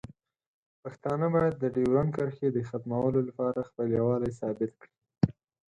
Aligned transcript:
پښتانه 0.83 1.27
باید 1.35 1.55
د 1.57 1.63
ډیورنډ 1.75 2.09
کرښې 2.15 2.47
د 2.53 2.57
ختمولو 2.69 3.19
لپاره 3.27 3.67
خپل 3.69 3.85
یووالی 3.97 4.31
ثابت 4.39 4.71
کړي. 4.81 4.95